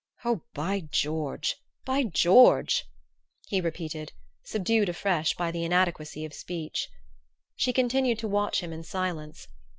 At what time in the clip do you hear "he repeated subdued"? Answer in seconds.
3.45-4.89